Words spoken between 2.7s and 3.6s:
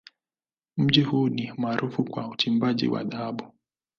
wa dhahabu.